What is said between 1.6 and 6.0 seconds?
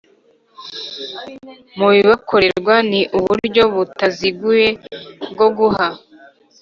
mu bibakorerwa Ni uburyo butaziguye bwo guha